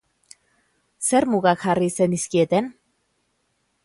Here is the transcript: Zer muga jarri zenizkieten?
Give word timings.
Zer 1.09 1.27
muga 1.33 1.53
jarri 1.65 1.89
zenizkieten? 1.97 2.71